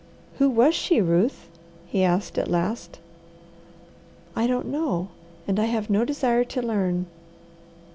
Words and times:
"Who 0.39 0.49
was 0.49 0.73
she, 0.73 0.99
Ruth?" 0.99 1.47
he 1.85 2.03
asked 2.03 2.39
at 2.39 2.47
last. 2.49 2.97
"I 4.35 4.47
don't 4.47 4.65
know, 4.65 5.09
and 5.47 5.59
I 5.59 5.65
have 5.65 5.91
no 5.91 6.05
desire 6.05 6.43
to 6.43 6.61
learn." 6.63 7.05